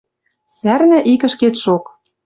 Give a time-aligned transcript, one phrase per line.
[0.55, 1.83] Сӓрнӓ ик ӹшкетшок.